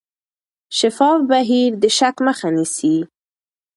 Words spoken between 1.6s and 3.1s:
د شک مخه نیسي.